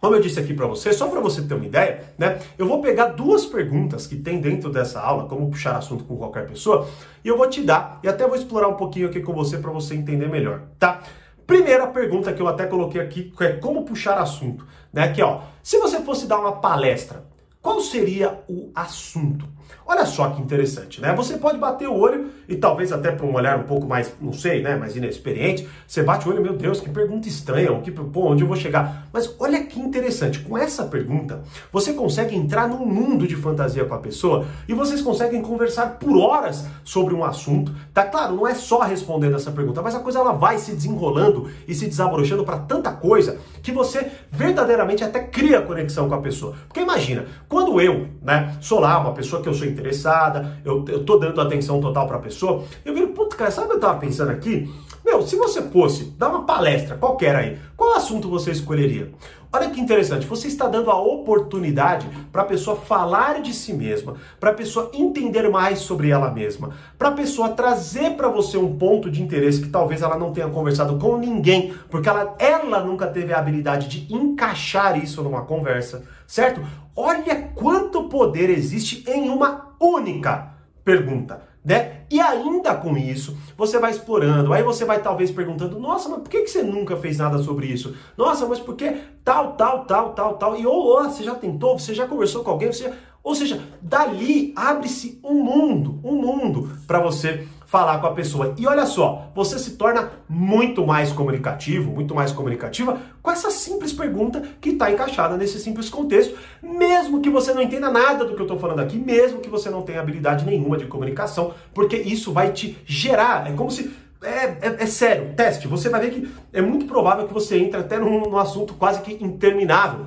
como 0.00 0.14
eu 0.14 0.20
disse 0.20 0.38
aqui 0.38 0.54
para 0.54 0.66
você, 0.66 0.92
só 0.92 1.08
para 1.08 1.20
você 1.20 1.42
ter 1.42 1.54
uma 1.54 1.66
ideia, 1.66 2.04
né? 2.16 2.38
Eu 2.56 2.66
vou 2.66 2.80
pegar 2.80 3.06
duas 3.06 3.44
perguntas 3.44 4.06
que 4.06 4.16
tem 4.16 4.40
dentro 4.40 4.70
dessa 4.70 5.00
aula, 5.00 5.28
como 5.28 5.50
puxar 5.50 5.76
assunto 5.76 6.04
com 6.04 6.16
qualquer 6.16 6.46
pessoa, 6.46 6.88
e 7.24 7.28
eu 7.28 7.36
vou 7.36 7.48
te 7.48 7.62
dar 7.62 7.98
e 8.02 8.08
até 8.08 8.26
vou 8.26 8.36
explorar 8.36 8.68
um 8.68 8.74
pouquinho 8.74 9.08
aqui 9.08 9.20
com 9.20 9.32
você 9.32 9.58
para 9.58 9.70
você 9.70 9.94
entender 9.94 10.28
melhor, 10.28 10.62
tá? 10.78 11.02
Primeira 11.46 11.86
pergunta 11.86 12.32
que 12.32 12.42
eu 12.42 12.46
até 12.46 12.66
coloquei 12.66 13.00
aqui 13.00 13.32
é 13.40 13.52
como 13.54 13.84
puxar 13.84 14.18
assunto, 14.18 14.66
né? 14.92 15.08
Que 15.12 15.22
ó, 15.22 15.40
se 15.62 15.78
você 15.78 16.00
fosse 16.00 16.26
dar 16.26 16.38
uma 16.38 16.52
palestra, 16.52 17.24
qual 17.60 17.80
seria 17.80 18.40
o 18.48 18.70
assunto? 18.74 19.48
Olha 19.90 20.04
só 20.04 20.28
que 20.28 20.42
interessante, 20.42 21.00
né? 21.00 21.14
Você 21.14 21.38
pode 21.38 21.56
bater 21.56 21.88
o 21.88 21.94
olho 21.94 22.26
e 22.46 22.54
talvez 22.54 22.92
até 22.92 23.10
para 23.10 23.24
um 23.24 23.34
olhar 23.34 23.58
um 23.58 23.62
pouco 23.62 23.86
mais, 23.86 24.12
não 24.20 24.34
sei, 24.34 24.62
né, 24.62 24.76
mais 24.76 24.94
inexperiente, 24.94 25.66
você 25.86 26.02
bate 26.02 26.28
o 26.28 26.30
olho, 26.30 26.42
meu 26.42 26.52
Deus, 26.52 26.78
que 26.78 26.90
pergunta 26.90 27.26
estranha, 27.26 27.74
que, 27.80 27.90
pô, 27.90 28.26
onde 28.26 28.42
eu 28.42 28.46
vou 28.46 28.56
chegar? 28.56 29.08
Mas 29.10 29.34
olha 29.40 29.64
que 29.64 29.80
interessante, 29.80 30.40
com 30.40 30.58
essa 30.58 30.84
pergunta, 30.84 31.40
você 31.72 31.94
consegue 31.94 32.36
entrar 32.36 32.68
num 32.68 32.84
mundo 32.84 33.26
de 33.26 33.34
fantasia 33.34 33.82
com 33.86 33.94
a 33.94 33.98
pessoa 33.98 34.44
e 34.68 34.74
vocês 34.74 35.00
conseguem 35.00 35.40
conversar 35.40 35.98
por 35.98 36.18
horas 36.18 36.66
sobre 36.84 37.14
um 37.14 37.24
assunto. 37.24 37.74
Tá 37.94 38.04
claro, 38.04 38.36
não 38.36 38.46
é 38.46 38.54
só 38.54 38.80
respondendo 38.80 39.36
essa 39.36 39.50
pergunta, 39.50 39.80
mas 39.80 39.94
a 39.94 40.00
coisa 40.00 40.18
ela 40.18 40.32
vai 40.32 40.58
se 40.58 40.72
desenrolando 40.72 41.48
e 41.66 41.74
se 41.74 41.86
desabrochando 41.86 42.44
para 42.44 42.58
tanta 42.58 42.92
coisa 42.92 43.38
que 43.62 43.72
você 43.72 44.10
verdadeiramente 44.30 45.02
até 45.02 45.20
cria 45.20 45.62
conexão 45.62 46.10
com 46.10 46.14
a 46.14 46.20
pessoa. 46.20 46.54
Porque 46.66 46.80
imagina, 46.80 47.24
quando 47.48 47.80
eu, 47.80 48.08
né, 48.20 48.54
sou 48.60 48.80
lá 48.80 48.98
uma 48.98 49.14
pessoa 49.14 49.40
que 49.40 49.48
eu 49.48 49.54
sou 49.54 49.66
interessada, 49.78 50.58
eu, 50.64 50.84
eu 50.88 51.04
tô 51.04 51.18
dando 51.18 51.40
atenção 51.40 51.80
total 51.80 52.06
para 52.06 52.16
a 52.16 52.20
pessoa, 52.20 52.64
eu 52.84 52.94
viro, 52.94 53.08
puta, 53.08 53.36
cara, 53.36 53.50
sabe 53.50 53.68
o 53.68 53.70
que 53.70 53.76
eu 53.76 53.80
tava 53.80 53.98
pensando 53.98 54.30
aqui? 54.30 54.70
Meu, 55.08 55.26
se 55.26 55.36
você 55.36 55.62
fosse 55.62 56.04
dar 56.18 56.28
uma 56.28 56.44
palestra 56.44 56.94
qualquer 56.94 57.34
aí, 57.34 57.58
qual 57.74 57.96
assunto 57.96 58.28
você 58.28 58.50
escolheria? 58.50 59.10
Olha 59.50 59.70
que 59.70 59.80
interessante, 59.80 60.26
você 60.26 60.48
está 60.48 60.68
dando 60.68 60.90
a 60.90 61.00
oportunidade 61.00 62.06
para 62.30 62.42
a 62.42 62.44
pessoa 62.44 62.76
falar 62.76 63.40
de 63.40 63.54
si 63.54 63.72
mesma, 63.72 64.16
para 64.38 64.50
a 64.50 64.54
pessoa 64.54 64.90
entender 64.92 65.48
mais 65.48 65.78
sobre 65.78 66.10
ela 66.10 66.30
mesma, 66.30 66.74
para 66.98 67.08
a 67.08 67.12
pessoa 67.12 67.48
trazer 67.48 68.16
para 68.16 68.28
você 68.28 68.58
um 68.58 68.76
ponto 68.76 69.10
de 69.10 69.22
interesse 69.22 69.62
que 69.62 69.70
talvez 69.70 70.02
ela 70.02 70.18
não 70.18 70.30
tenha 70.30 70.50
conversado 70.50 70.98
com 70.98 71.16
ninguém, 71.16 71.72
porque 71.88 72.06
ela, 72.06 72.36
ela 72.38 72.84
nunca 72.84 73.06
teve 73.06 73.32
a 73.32 73.38
habilidade 73.38 73.88
de 73.88 74.14
encaixar 74.14 75.02
isso 75.02 75.22
numa 75.22 75.40
conversa, 75.46 76.04
certo? 76.26 76.60
Olha 76.94 77.48
quanto 77.54 78.10
poder 78.10 78.50
existe 78.50 79.10
em 79.10 79.30
uma 79.30 79.74
única 79.80 80.52
pergunta 80.84 81.48
né? 81.68 81.97
E 82.10 82.20
ainda 82.20 82.74
com 82.74 82.96
isso, 82.96 83.36
você 83.56 83.78
vai 83.78 83.90
explorando, 83.90 84.52
aí 84.52 84.62
você 84.62 84.84
vai 84.84 85.02
talvez 85.02 85.30
perguntando, 85.30 85.78
nossa, 85.78 86.08
mas 86.08 86.20
por 86.20 86.30
que, 86.30 86.46
você 86.46 86.62
nunca 86.62 86.96
fez 86.96 87.18
nada 87.18 87.38
sobre 87.38 87.66
isso? 87.66 87.94
Nossa, 88.16 88.46
mas 88.46 88.58
por 88.58 88.76
que 88.76 88.96
tal, 89.22 89.52
tal, 89.52 89.84
tal, 89.84 90.14
tal, 90.14 90.34
tal? 90.38 90.56
E 90.56 90.66
ou 90.66 90.98
oh, 90.98 91.04
você 91.04 91.22
já 91.22 91.34
tentou, 91.34 91.78
você 91.78 91.92
já 91.92 92.06
conversou 92.06 92.42
com 92.42 92.50
alguém, 92.50 92.72
você... 92.72 92.90
ou 93.22 93.34
seja, 93.34 93.62
dali 93.82 94.54
abre-se 94.56 95.20
um 95.22 95.44
mundo, 95.44 96.00
um 96.02 96.14
mundo 96.14 96.70
para 96.86 97.00
você 97.00 97.46
falar 97.68 97.98
com 97.98 98.06
a 98.06 98.12
pessoa. 98.12 98.54
E 98.56 98.66
olha 98.66 98.86
só, 98.86 99.30
você 99.34 99.58
se 99.58 99.72
torna 99.72 100.10
muito 100.26 100.86
mais 100.86 101.12
comunicativo, 101.12 101.92
muito 101.92 102.14
mais 102.14 102.32
comunicativa 102.32 102.98
com 103.22 103.30
essa 103.30 103.50
simples 103.50 103.92
pergunta 103.92 104.42
que 104.58 104.70
está 104.70 104.90
encaixada 104.90 105.36
nesse 105.36 105.60
simples 105.60 105.90
contexto, 105.90 106.34
mesmo 106.62 107.20
que 107.20 107.28
você 107.28 107.52
não 107.52 107.60
entenda 107.60 107.90
nada 107.90 108.24
do 108.24 108.34
que 108.34 108.40
eu 108.40 108.46
estou 108.46 108.58
falando 108.58 108.80
aqui, 108.80 108.96
mesmo 108.96 109.40
que 109.40 109.50
você 109.50 109.68
não 109.68 109.82
tenha 109.82 110.00
habilidade 110.00 110.46
nenhuma 110.46 110.78
de 110.78 110.86
comunicação, 110.86 111.52
porque 111.74 111.96
isso 111.96 112.32
vai 112.32 112.52
te 112.52 112.78
gerar, 112.86 113.50
é 113.50 113.52
como 113.52 113.70
se 113.70 113.94
é, 114.22 114.44
é, 114.44 114.76
é, 114.80 114.86
sério, 114.86 115.34
teste. 115.36 115.68
Você 115.68 115.90
vai 115.90 116.00
ver 116.00 116.10
que 116.10 116.28
é 116.54 116.62
muito 116.62 116.86
provável 116.86 117.28
que 117.28 117.34
você 117.34 117.58
entre 117.58 117.78
até 117.78 117.98
num, 117.98 118.30
num, 118.30 118.38
assunto 118.38 118.72
quase 118.72 119.02
que 119.02 119.22
interminável. 119.22 120.06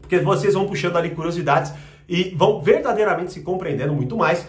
Porque 0.00 0.20
vocês 0.20 0.54
vão 0.54 0.68
puxando 0.68 0.96
ali 0.96 1.10
curiosidades 1.10 1.72
e 2.08 2.32
vão 2.36 2.62
verdadeiramente 2.62 3.32
se 3.32 3.40
compreendendo 3.40 3.92
muito 3.92 4.16
mais 4.16 4.46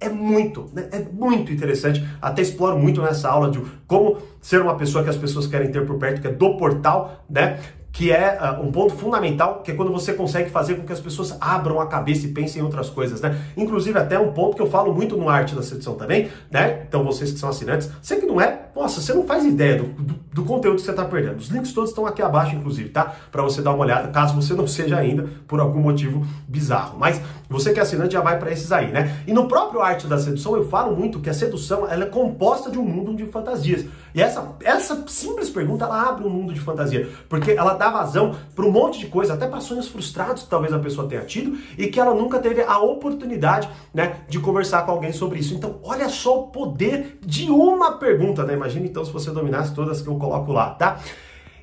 é 0.00 0.08
muito, 0.08 0.70
né? 0.72 0.88
é 0.90 0.98
muito 1.12 1.52
interessante. 1.52 2.04
Até 2.20 2.42
exploro 2.42 2.78
muito 2.78 3.02
nessa 3.02 3.28
aula 3.28 3.50
de 3.50 3.60
como 3.86 4.16
ser 4.40 4.62
uma 4.62 4.74
pessoa 4.74 5.04
que 5.04 5.10
as 5.10 5.16
pessoas 5.16 5.46
querem 5.46 5.70
ter 5.70 5.86
por 5.86 5.98
perto, 5.98 6.20
que 6.20 6.26
é 6.26 6.32
do 6.32 6.56
portal, 6.56 7.24
né? 7.28 7.60
Que 7.92 8.12
é 8.12 8.38
uh, 8.40 8.62
um 8.64 8.70
ponto 8.70 8.94
fundamental, 8.94 9.62
que 9.62 9.72
é 9.72 9.74
quando 9.74 9.92
você 9.92 10.12
consegue 10.12 10.50
fazer 10.50 10.74
com 10.76 10.84
que 10.84 10.92
as 10.92 11.00
pessoas 11.00 11.36
abram 11.40 11.80
a 11.80 11.86
cabeça 11.86 12.26
e 12.26 12.28
pensem 12.28 12.62
em 12.62 12.64
outras 12.64 12.88
coisas, 12.88 13.20
né? 13.20 13.36
Inclusive 13.56 13.98
até 13.98 14.18
um 14.18 14.32
ponto 14.32 14.56
que 14.56 14.62
eu 14.62 14.70
falo 14.70 14.94
muito 14.94 15.16
no 15.16 15.28
Arte 15.28 15.54
da 15.54 15.62
Sedução 15.62 15.94
também, 15.94 16.28
né? 16.50 16.84
Então 16.88 17.02
vocês 17.02 17.32
que 17.32 17.38
são 17.38 17.48
assinantes, 17.48 17.90
você 18.00 18.16
que 18.16 18.26
não 18.26 18.40
é, 18.40 18.66
nossa, 18.74 19.00
você 19.00 19.12
não 19.12 19.26
faz 19.26 19.44
ideia 19.44 19.76
do, 19.76 19.84
do, 19.84 20.14
do 20.32 20.44
conteúdo 20.44 20.76
que 20.76 20.82
você 20.82 20.90
está 20.90 21.04
perdendo. 21.04 21.38
Os 21.38 21.48
links 21.48 21.72
todos 21.72 21.90
estão 21.90 22.06
aqui 22.06 22.22
abaixo, 22.22 22.54
inclusive, 22.54 22.88
tá? 22.90 23.14
Para 23.30 23.42
você 23.42 23.60
dar 23.60 23.72
uma 23.72 23.84
olhada, 23.84 24.08
caso 24.08 24.34
você 24.34 24.54
não 24.54 24.66
seja 24.66 24.96
ainda 24.96 25.28
por 25.48 25.58
algum 25.60 25.80
motivo 25.80 26.24
bizarro. 26.46 26.96
Mas 26.98 27.20
você 27.48 27.72
que 27.72 27.80
é 27.80 27.82
assinante 27.82 28.12
já 28.12 28.20
vai 28.20 28.38
para 28.38 28.52
esses 28.52 28.70
aí, 28.70 28.92
né? 28.92 29.22
E 29.26 29.32
no 29.32 29.48
próprio 29.48 29.80
Arte 29.80 30.06
da 30.06 30.18
Sedução 30.18 30.56
eu 30.56 30.68
falo 30.68 30.96
muito 30.96 31.18
que 31.18 31.28
a 31.28 31.34
sedução 31.34 31.86
ela 31.88 32.04
é 32.04 32.06
composta 32.06 32.70
de 32.70 32.78
um 32.78 32.84
mundo 32.84 33.14
de 33.14 33.26
fantasias. 33.26 33.84
E 34.14 34.22
essa, 34.22 34.56
essa 34.62 35.04
simples 35.08 35.50
pergunta 35.50 35.84
ela 35.84 36.08
abre 36.08 36.24
um 36.24 36.30
mundo 36.30 36.52
de 36.52 36.60
fantasia, 36.60 37.08
porque 37.28 37.52
ela 37.52 37.74
dá 37.80 37.88
vazão 37.88 38.36
para 38.54 38.66
um 38.66 38.70
monte 38.70 38.98
de 38.98 39.06
coisa, 39.06 39.32
até 39.32 39.46
para 39.46 39.60
sonhos 39.60 39.88
frustrados 39.88 40.42
que 40.42 40.50
talvez 40.50 40.70
a 40.72 40.78
pessoa 40.78 41.08
tenha 41.08 41.22
tido 41.22 41.58
e 41.78 41.86
que 41.86 41.98
ela 41.98 42.14
nunca 42.14 42.38
teve 42.38 42.62
a 42.62 42.78
oportunidade, 42.78 43.70
né, 43.92 44.20
de 44.28 44.38
conversar 44.38 44.84
com 44.84 44.92
alguém 44.92 45.12
sobre 45.12 45.38
isso. 45.38 45.54
Então, 45.54 45.80
olha 45.82 46.08
só 46.10 46.40
o 46.40 46.48
poder 46.48 47.18
de 47.24 47.50
uma 47.50 47.92
pergunta, 47.92 48.44
né? 48.44 48.52
Imagina 48.52 48.86
então 48.86 49.02
se 49.02 49.10
você 49.10 49.30
dominasse 49.30 49.74
todas 49.74 50.02
que 50.02 50.08
eu 50.08 50.16
coloco 50.16 50.52
lá, 50.52 50.70
tá? 50.74 51.00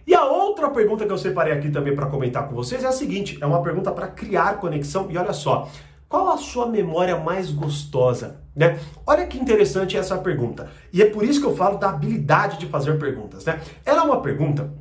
E 0.07 0.15
a 0.15 0.25
outra 0.25 0.69
pergunta 0.69 1.05
que 1.05 1.11
eu 1.11 1.17
separei 1.17 1.53
aqui 1.53 1.69
também 1.69 1.93
para 1.93 2.07
comentar 2.07 2.47
com 2.47 2.55
vocês 2.55 2.83
é 2.83 2.87
a 2.87 2.91
seguinte: 2.91 3.37
é 3.39 3.45
uma 3.45 3.61
pergunta 3.61 3.91
para 3.91 4.07
criar 4.07 4.59
conexão. 4.59 5.07
E 5.11 5.17
olha 5.17 5.33
só, 5.33 5.69
qual 6.07 6.29
a 6.29 6.37
sua 6.37 6.65
memória 6.65 7.17
mais 7.17 7.51
gostosa? 7.51 8.39
Né? 8.55 8.79
Olha 9.05 9.27
que 9.27 9.37
interessante 9.37 9.97
essa 9.97 10.17
pergunta. 10.17 10.69
E 10.91 11.03
é 11.03 11.05
por 11.05 11.23
isso 11.23 11.41
que 11.41 11.45
eu 11.45 11.55
falo 11.55 11.77
da 11.77 11.89
habilidade 11.89 12.57
de 12.57 12.65
fazer 12.67 12.97
perguntas. 12.97 13.45
Né? 13.45 13.59
Ela 13.85 14.01
é 14.01 14.03
uma 14.03 14.21
pergunta 14.21 14.73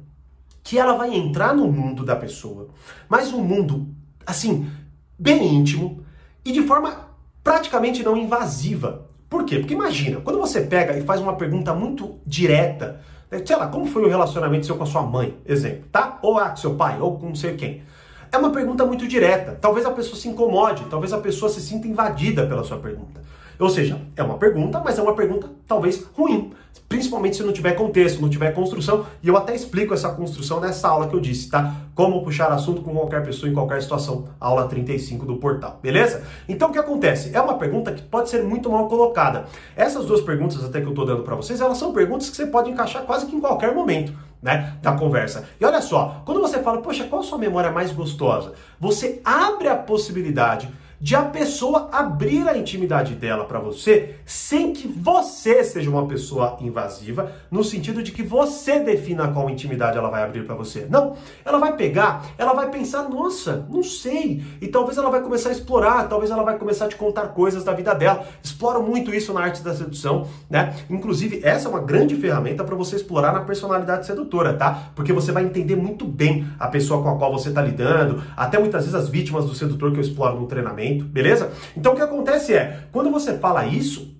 que 0.66 0.80
ela 0.80 0.94
vai 0.94 1.14
entrar 1.14 1.54
no 1.54 1.70
mundo 1.70 2.04
da 2.04 2.16
pessoa, 2.16 2.70
mas 3.08 3.32
um 3.32 3.40
mundo, 3.40 3.86
assim, 4.26 4.68
bem 5.16 5.54
íntimo 5.54 6.02
e 6.44 6.50
de 6.50 6.60
forma 6.62 7.08
praticamente 7.44 8.02
não 8.02 8.16
invasiva. 8.16 9.06
Por 9.30 9.44
quê? 9.44 9.60
Porque 9.60 9.74
imagina, 9.74 10.20
quando 10.20 10.40
você 10.40 10.62
pega 10.62 10.98
e 10.98 11.02
faz 11.02 11.20
uma 11.20 11.36
pergunta 11.36 11.72
muito 11.72 12.18
direta, 12.26 13.00
né? 13.30 13.40
sei 13.46 13.54
lá, 13.54 13.68
como 13.68 13.86
foi 13.86 14.02
o 14.02 14.08
relacionamento 14.08 14.66
seu 14.66 14.76
com 14.76 14.82
a 14.82 14.86
sua 14.86 15.02
mãe, 15.02 15.36
exemplo, 15.46 15.84
tá? 15.92 16.18
Ou 16.20 16.36
ah, 16.36 16.50
com 16.50 16.56
seu 16.56 16.74
pai, 16.74 17.00
ou 17.00 17.16
com 17.16 17.28
não 17.28 17.36
sei 17.36 17.54
quem. 17.54 17.84
É 18.32 18.36
uma 18.36 18.50
pergunta 18.50 18.84
muito 18.84 19.06
direta. 19.06 19.56
Talvez 19.60 19.86
a 19.86 19.92
pessoa 19.92 20.16
se 20.16 20.26
incomode, 20.26 20.84
talvez 20.90 21.12
a 21.12 21.18
pessoa 21.18 21.48
se 21.48 21.60
sinta 21.60 21.86
invadida 21.86 22.44
pela 22.44 22.64
sua 22.64 22.78
pergunta. 22.78 23.22
Ou 23.58 23.70
seja, 23.70 24.00
é 24.16 24.22
uma 24.22 24.36
pergunta, 24.36 24.80
mas 24.84 24.98
é 24.98 25.02
uma 25.02 25.14
pergunta 25.14 25.48
talvez 25.66 26.04
ruim, 26.14 26.52
principalmente 26.88 27.36
se 27.36 27.42
não 27.42 27.52
tiver 27.52 27.72
contexto, 27.72 28.20
não 28.20 28.28
tiver 28.28 28.52
construção, 28.52 29.06
e 29.22 29.28
eu 29.28 29.36
até 29.36 29.54
explico 29.54 29.94
essa 29.94 30.10
construção 30.10 30.60
nessa 30.60 30.88
aula 30.88 31.08
que 31.08 31.14
eu 31.14 31.20
disse, 31.20 31.50
tá? 31.50 31.74
Como 31.94 32.22
puxar 32.22 32.52
assunto 32.52 32.82
com 32.82 32.92
qualquer 32.92 33.24
pessoa 33.24 33.50
em 33.50 33.54
qualquer 33.54 33.82
situação, 33.82 34.28
aula 34.38 34.68
35 34.68 35.26
do 35.26 35.36
portal, 35.36 35.80
beleza? 35.82 36.22
Então 36.48 36.68
o 36.68 36.72
que 36.72 36.78
acontece? 36.78 37.34
É 37.34 37.40
uma 37.40 37.58
pergunta 37.58 37.92
que 37.92 38.02
pode 38.02 38.28
ser 38.28 38.42
muito 38.44 38.70
mal 38.70 38.88
colocada. 38.88 39.46
Essas 39.74 40.04
duas 40.06 40.20
perguntas 40.20 40.62
até 40.62 40.80
que 40.80 40.86
eu 40.86 40.94
tô 40.94 41.04
dando 41.04 41.22
para 41.22 41.34
vocês, 41.34 41.60
elas 41.60 41.78
são 41.78 41.92
perguntas 41.92 42.30
que 42.30 42.36
você 42.36 42.46
pode 42.46 42.70
encaixar 42.70 43.02
quase 43.02 43.26
que 43.26 43.34
em 43.34 43.40
qualquer 43.40 43.74
momento. 43.74 44.12
Né, 44.42 44.76
da 44.80 44.92
conversa. 44.92 45.48
E 45.58 45.64
olha 45.64 45.80
só, 45.80 46.22
quando 46.24 46.40
você 46.40 46.62
fala, 46.62 46.80
poxa, 46.80 47.04
qual 47.04 47.22
a 47.22 47.24
sua 47.24 47.38
memória 47.38 47.72
mais 47.72 47.90
gostosa? 47.90 48.52
Você 48.78 49.20
abre 49.24 49.66
a 49.66 49.74
possibilidade 49.74 50.68
de 51.00 51.14
a 51.14 51.22
pessoa 51.22 51.88
abrir 51.92 52.48
a 52.48 52.56
intimidade 52.56 53.14
dela 53.14 53.44
para 53.44 53.58
você 53.58 54.16
sem 54.24 54.72
que 54.72 54.88
você 54.88 55.62
seja 55.62 55.90
uma 55.90 56.06
pessoa 56.06 56.56
invasiva, 56.60 57.32
no 57.50 57.62
sentido 57.62 58.02
de 58.02 58.12
que 58.12 58.22
você 58.22 58.80
defina 58.80 59.28
qual 59.28 59.50
intimidade 59.50 59.98
ela 59.98 60.08
vai 60.08 60.22
abrir 60.22 60.44
para 60.44 60.54
você. 60.54 60.86
Não, 60.88 61.14
ela 61.44 61.58
vai 61.58 61.76
pegar, 61.76 62.26
ela 62.38 62.52
vai 62.52 62.70
pensar, 62.70 63.08
nossa, 63.08 63.66
não 63.70 63.82
sei, 63.82 64.42
e 64.60 64.68
talvez 64.68 64.96
ela 64.96 65.10
vai 65.10 65.20
começar 65.20 65.50
a 65.50 65.52
explorar, 65.52 66.08
talvez 66.08 66.30
ela 66.30 66.42
vai 66.42 66.58
começar 66.58 66.86
a 66.86 66.88
te 66.88 66.96
contar 66.96 67.28
coisas 67.28 67.62
da 67.64 67.72
vida 67.72 67.94
dela. 67.94 68.26
Exploro 68.42 68.82
muito 68.82 69.14
isso 69.14 69.32
na 69.32 69.40
arte 69.40 69.62
da 69.62 69.74
sedução, 69.74 70.26
né? 70.48 70.74
Inclusive, 70.88 71.40
essa 71.44 71.68
é 71.68 71.70
uma 71.70 71.80
grande 71.80 72.14
ferramenta 72.16 72.64
para 72.64 72.74
você 72.74 72.96
explorar 72.96 73.32
na 73.32 73.40
personalidade 73.40 74.06
sedutora, 74.06 74.54
tá? 74.54 74.90
Porque 74.94 75.12
você 75.12 75.32
vai 75.32 75.44
entender 75.44 75.76
muito 75.76 76.04
bem 76.04 76.46
a 76.58 76.68
pessoa 76.68 77.02
com 77.02 77.10
a 77.10 77.16
qual 77.16 77.32
você 77.32 77.50
está 77.50 77.62
lidando, 77.62 78.22
até 78.36 78.58
muitas 78.58 78.82
vezes 78.82 78.94
as 78.94 79.08
vítimas 79.08 79.44
do 79.44 79.54
sedutor 79.54 79.92
que 79.92 79.98
eu 79.98 80.02
exploro 80.02 80.40
no 80.40 80.46
treinamento 80.46 80.85
beleza? 80.94 81.52
Então 81.76 81.92
o 81.92 81.96
que 81.96 82.02
acontece 82.02 82.54
é, 82.54 82.80
quando 82.92 83.10
você 83.10 83.38
fala 83.38 83.66
isso, 83.66 84.16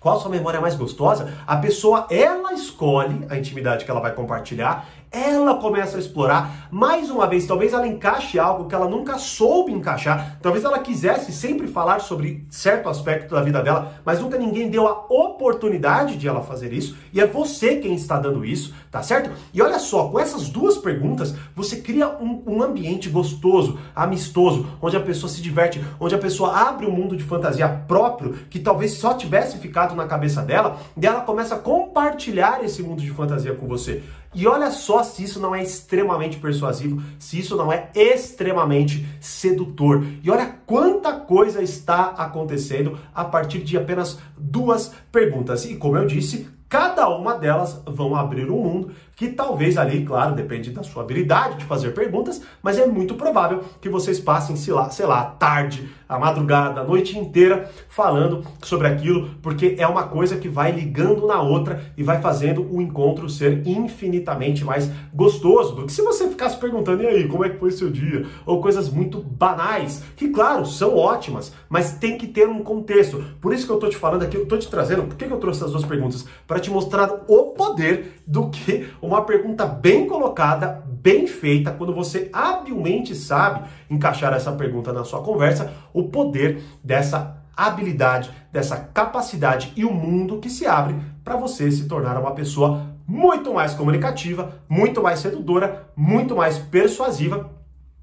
qual 0.00 0.16
a 0.16 0.20
sua 0.20 0.30
memória 0.30 0.60
mais 0.60 0.76
gostosa? 0.76 1.32
A 1.44 1.56
pessoa, 1.56 2.06
ela 2.08 2.52
escolhe 2.52 3.26
a 3.28 3.36
intimidade 3.36 3.84
que 3.84 3.90
ela 3.90 4.00
vai 4.00 4.14
compartilhar 4.14 4.88
ela 5.10 5.54
começa 5.56 5.96
a 5.96 6.00
explorar. 6.00 6.68
Mais 6.70 7.10
uma 7.10 7.26
vez, 7.26 7.46
talvez 7.46 7.72
ela 7.72 7.86
encaixe 7.86 8.38
algo 8.38 8.68
que 8.68 8.74
ela 8.74 8.88
nunca 8.88 9.18
soube 9.18 9.72
encaixar. 9.72 10.38
Talvez 10.42 10.64
ela 10.64 10.78
quisesse 10.78 11.32
sempre 11.32 11.66
falar 11.66 12.00
sobre 12.00 12.46
certo 12.50 12.88
aspecto 12.88 13.34
da 13.34 13.42
vida 13.42 13.62
dela, 13.62 13.94
mas 14.04 14.20
nunca 14.20 14.38
ninguém 14.38 14.70
deu 14.70 14.86
a 14.86 15.06
oportunidade 15.08 16.16
de 16.16 16.28
ela 16.28 16.42
fazer 16.42 16.72
isso. 16.72 16.96
E 17.12 17.20
é 17.20 17.26
você 17.26 17.76
quem 17.76 17.94
está 17.94 18.18
dando 18.18 18.44
isso, 18.44 18.74
tá 18.90 19.02
certo? 19.02 19.30
E 19.52 19.62
olha 19.62 19.78
só, 19.78 20.08
com 20.08 20.18
essas 20.18 20.48
duas 20.48 20.76
perguntas, 20.76 21.34
você 21.54 21.76
cria 21.76 22.08
um, 22.08 22.42
um 22.46 22.62
ambiente 22.62 23.08
gostoso, 23.08 23.78
amistoso, 23.94 24.66
onde 24.80 24.96
a 24.96 25.00
pessoa 25.00 25.30
se 25.30 25.40
diverte, 25.40 25.82
onde 25.98 26.14
a 26.14 26.18
pessoa 26.18 26.54
abre 26.54 26.86
um 26.86 26.92
mundo 26.92 27.16
de 27.16 27.24
fantasia 27.24 27.68
próprio 27.68 28.34
que 28.50 28.58
talvez 28.58 28.92
só 28.92 29.14
tivesse 29.14 29.58
ficado 29.58 29.94
na 29.94 30.06
cabeça 30.06 30.42
dela, 30.42 30.78
e 31.00 31.06
ela 31.06 31.20
começa 31.22 31.54
a 31.54 31.58
compartilhar 31.58 32.62
esse 32.62 32.82
mundo 32.82 33.00
de 33.00 33.10
fantasia 33.10 33.54
com 33.54 33.66
você. 33.66 34.02
E 34.38 34.46
olha 34.46 34.70
só 34.70 35.02
se 35.02 35.24
isso 35.24 35.40
não 35.40 35.52
é 35.52 35.64
extremamente 35.64 36.38
persuasivo, 36.38 37.02
se 37.18 37.40
isso 37.40 37.56
não 37.56 37.72
é 37.72 37.90
extremamente 37.92 39.04
sedutor. 39.20 40.06
E 40.22 40.30
olha 40.30 40.46
quanta 40.64 41.12
coisa 41.12 41.60
está 41.60 42.10
acontecendo 42.10 42.96
a 43.12 43.24
partir 43.24 43.58
de 43.64 43.76
apenas 43.76 44.16
duas 44.38 44.94
perguntas. 45.10 45.64
E 45.64 45.74
como 45.74 45.96
eu 45.96 46.06
disse, 46.06 46.48
cada 46.68 47.08
uma 47.08 47.34
delas 47.34 47.82
vão 47.84 48.14
abrir 48.14 48.48
um 48.48 48.62
mundo 48.62 48.92
que 49.16 49.26
talvez 49.26 49.76
ali, 49.76 50.04
claro, 50.04 50.36
depende 50.36 50.70
da 50.70 50.84
sua 50.84 51.02
habilidade 51.02 51.56
de 51.56 51.64
fazer 51.64 51.92
perguntas, 51.92 52.40
mas 52.62 52.78
é 52.78 52.86
muito 52.86 53.16
provável 53.16 53.64
que 53.80 53.88
vocês 53.88 54.20
passem, 54.20 54.54
sei 54.54 54.72
lá, 54.72 54.88
sei 54.88 55.06
lá, 55.06 55.24
tarde, 55.24 55.90
a 56.08 56.18
madrugada, 56.18 56.80
a 56.80 56.84
noite 56.84 57.18
inteira 57.18 57.70
falando 57.88 58.42
sobre 58.62 58.86
aquilo, 58.86 59.30
porque 59.42 59.76
é 59.78 59.86
uma 59.86 60.04
coisa 60.04 60.36
que 60.36 60.48
vai 60.48 60.72
ligando 60.72 61.26
na 61.26 61.42
outra 61.42 61.82
e 61.96 62.02
vai 62.02 62.20
fazendo 62.20 62.66
o 62.72 62.80
encontro 62.80 63.28
ser 63.28 63.66
infinitamente 63.66 64.64
mais 64.64 64.90
gostoso 65.12 65.74
do 65.74 65.86
que 65.86 65.92
se 65.92 66.02
você 66.02 66.28
ficasse 66.28 66.56
perguntando, 66.56 67.02
e 67.02 67.06
aí, 67.06 67.28
como 67.28 67.44
é 67.44 67.50
que 67.50 67.58
foi 67.58 67.70
seu 67.70 67.90
dia? 67.90 68.26
Ou 68.46 68.60
coisas 68.60 68.88
muito 68.88 69.20
banais, 69.20 70.02
que 70.16 70.28
claro, 70.28 70.64
são 70.64 70.96
ótimas, 70.96 71.52
mas 71.68 71.92
tem 71.92 72.16
que 72.16 72.26
ter 72.26 72.48
um 72.48 72.62
contexto. 72.62 73.22
Por 73.40 73.52
isso 73.52 73.66
que 73.66 73.72
eu 73.72 73.78
tô 73.78 73.88
te 73.88 73.96
falando 73.96 74.22
aqui, 74.22 74.36
eu 74.36 74.46
tô 74.46 74.56
te 74.56 74.68
trazendo, 74.68 75.04
por 75.04 75.16
que 75.16 75.24
eu 75.24 75.36
trouxe 75.38 75.60
essas 75.60 75.72
duas 75.72 75.84
perguntas? 75.84 76.26
Para 76.46 76.58
te 76.58 76.70
mostrar 76.70 77.24
o 77.26 77.46
poder 77.48 78.22
do 78.26 78.48
que 78.48 78.88
uma 79.02 79.22
pergunta 79.22 79.66
bem 79.66 80.06
colocada, 80.06 80.84
bem 81.02 81.26
feita, 81.26 81.70
quando 81.72 81.94
você 81.94 82.28
habilmente 82.32 83.14
sabe 83.14 83.68
encaixar 83.90 84.32
essa 84.32 84.52
pergunta 84.52 84.92
na 84.92 85.04
sua 85.04 85.22
conversa, 85.22 85.72
o 85.92 86.04
poder 86.04 86.62
dessa 86.82 87.36
habilidade, 87.56 88.30
dessa 88.52 88.76
capacidade 88.76 89.72
e 89.76 89.84
o 89.84 89.92
mundo 89.92 90.38
que 90.38 90.48
se 90.48 90.66
abre 90.66 90.96
para 91.24 91.36
você 91.36 91.70
se 91.70 91.88
tornar 91.88 92.18
uma 92.18 92.32
pessoa 92.32 92.86
muito 93.06 93.52
mais 93.54 93.74
comunicativa, 93.74 94.60
muito 94.68 95.02
mais 95.02 95.18
sedutora, 95.18 95.88
muito 95.96 96.36
mais 96.36 96.58
persuasiva 96.58 97.58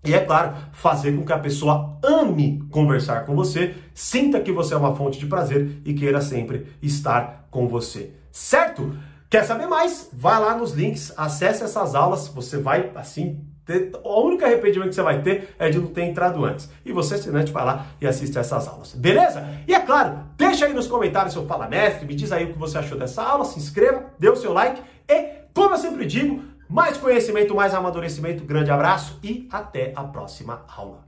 e 0.05 0.13
é 0.13 0.19
claro, 0.19 0.53
fazer 0.71 1.17
com 1.17 1.25
que 1.25 1.33
a 1.33 1.39
pessoa 1.39 1.97
ame 2.03 2.63
conversar 2.69 3.25
com 3.25 3.35
você, 3.35 3.73
sinta 3.93 4.39
que 4.39 4.51
você 4.51 4.75
é 4.75 4.77
uma 4.77 4.95
fonte 4.95 5.17
de 5.17 5.25
prazer 5.25 5.81
e 5.83 5.95
queira 5.95 6.21
sempre 6.21 6.67
estar 6.81 7.47
com 7.49 7.67
você. 7.67 8.13
Certo? 8.31 8.95
Quer 9.35 9.43
saber 9.43 9.67
mais? 9.67 10.09
Vai 10.13 10.39
lá 10.39 10.55
nos 10.55 10.71
links, 10.71 11.11
acesse 11.17 11.61
essas 11.61 11.93
aulas, 11.93 12.29
você 12.29 12.57
vai 12.57 12.93
assim 12.95 13.45
ter, 13.65 13.91
o 14.01 14.21
único 14.21 14.45
arrependimento 14.45 14.87
que 14.87 14.95
você 14.95 15.01
vai 15.01 15.21
ter 15.21 15.53
é 15.59 15.69
de 15.69 15.77
não 15.77 15.87
ter 15.87 16.03
entrado 16.03 16.45
antes. 16.45 16.69
E 16.85 16.93
você, 16.93 17.15
assinante, 17.15 17.51
vai 17.51 17.65
lá 17.65 17.85
e 17.99 18.07
assiste 18.07 18.37
essas 18.37 18.65
aulas. 18.65 18.93
Beleza? 18.93 19.45
E 19.67 19.75
é 19.75 19.79
claro, 19.81 20.19
deixa 20.37 20.65
aí 20.65 20.73
nos 20.73 20.87
comentários 20.87 21.33
seu 21.33 21.45
Fala 21.45 21.67
Mestre, 21.67 22.07
me 22.07 22.15
diz 22.15 22.31
aí 22.31 22.45
o 22.45 22.53
que 22.53 22.57
você 22.57 22.77
achou 22.77 22.97
dessa 22.97 23.23
aula, 23.23 23.43
se 23.43 23.59
inscreva, 23.59 24.05
dê 24.17 24.29
o 24.29 24.37
seu 24.37 24.53
like 24.53 24.81
e, 25.09 25.31
como 25.53 25.73
eu 25.73 25.77
sempre 25.79 26.05
digo, 26.05 26.41
mais 26.69 26.95
conhecimento, 26.95 27.53
mais 27.53 27.73
amadurecimento. 27.73 28.45
Grande 28.45 28.71
abraço 28.71 29.19
e 29.21 29.49
até 29.51 29.91
a 29.97 30.05
próxima 30.05 30.63
aula. 30.73 31.04